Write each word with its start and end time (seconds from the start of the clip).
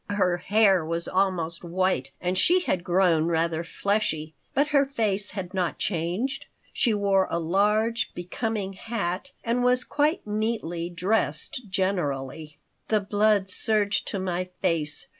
Her 0.09 0.37
hair 0.37 0.83
was 0.83 1.07
almost 1.07 1.63
white 1.63 2.09
and 2.19 2.35
she 2.35 2.61
had 2.61 2.83
grown 2.83 3.27
rather 3.27 3.63
fleshy, 3.63 4.33
but 4.55 4.69
her 4.69 4.83
face 4.83 5.29
had 5.37 5.53
not 5.53 5.77
changed. 5.77 6.47
She 6.73 6.91
wore 6.91 7.27
a 7.29 7.37
large, 7.37 8.11
becoming 8.15 8.73
hat 8.73 9.29
and 9.43 9.63
was 9.63 9.83
quite 9.83 10.25
neatly 10.25 10.89
dressed 10.89 11.69
generally 11.69 12.57
The 12.87 13.01
blood 13.01 13.47
surged 13.47 14.07
to 14.07 14.17
my 14.17 14.49
face. 14.59 15.05